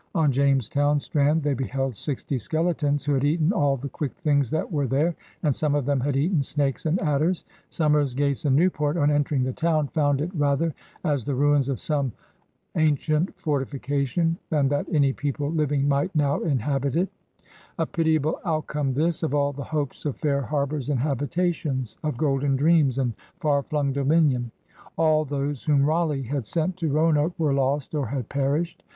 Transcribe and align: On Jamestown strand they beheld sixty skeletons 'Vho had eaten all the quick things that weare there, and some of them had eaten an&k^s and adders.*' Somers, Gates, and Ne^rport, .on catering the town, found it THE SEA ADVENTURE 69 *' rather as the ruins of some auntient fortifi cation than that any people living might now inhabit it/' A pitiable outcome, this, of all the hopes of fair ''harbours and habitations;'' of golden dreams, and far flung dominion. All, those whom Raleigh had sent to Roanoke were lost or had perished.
On 0.15 0.31
Jamestown 0.31 0.99
strand 0.99 1.43
they 1.43 1.53
beheld 1.53 1.95
sixty 1.95 2.39
skeletons 2.39 3.05
'Vho 3.05 3.13
had 3.13 3.23
eaten 3.23 3.53
all 3.53 3.77
the 3.77 3.87
quick 3.87 4.15
things 4.15 4.49
that 4.49 4.71
weare 4.71 4.87
there, 4.87 5.15
and 5.43 5.53
some 5.53 5.75
of 5.75 5.85
them 5.85 5.99
had 5.99 6.17
eaten 6.17 6.37
an&k^s 6.37 6.87
and 6.87 6.99
adders.*' 7.03 7.45
Somers, 7.69 8.15
Gates, 8.15 8.43
and 8.43 8.57
Ne^rport, 8.57 8.99
.on 8.99 9.09
catering 9.09 9.43
the 9.43 9.53
town, 9.53 9.89
found 9.89 10.19
it 10.19 10.31
THE 10.31 10.37
SEA 10.39 10.53
ADVENTURE 10.53 10.73
69 11.03 11.03
*' 11.03 11.03
rather 11.03 11.13
as 11.13 11.23
the 11.23 11.35
ruins 11.35 11.69
of 11.69 11.79
some 11.79 12.11
auntient 12.73 13.37
fortifi 13.37 13.79
cation 13.79 14.37
than 14.49 14.67
that 14.69 14.87
any 14.91 15.13
people 15.13 15.51
living 15.51 15.87
might 15.87 16.15
now 16.15 16.39
inhabit 16.39 16.95
it/' 16.95 17.09
A 17.77 17.85
pitiable 17.85 18.39
outcome, 18.43 18.95
this, 18.95 19.21
of 19.21 19.35
all 19.35 19.53
the 19.53 19.65
hopes 19.65 20.05
of 20.05 20.17
fair 20.17 20.41
''harbours 20.41 20.89
and 20.89 20.99
habitations;'' 20.99 21.95
of 22.03 22.17
golden 22.17 22.55
dreams, 22.55 22.97
and 22.97 23.13
far 23.39 23.61
flung 23.61 23.93
dominion. 23.93 24.49
All, 24.97 25.25
those 25.25 25.65
whom 25.65 25.85
Raleigh 25.85 26.23
had 26.23 26.47
sent 26.47 26.77
to 26.77 26.91
Roanoke 26.91 27.33
were 27.37 27.53
lost 27.53 27.93
or 27.93 28.07
had 28.07 28.29
perished. 28.29 28.81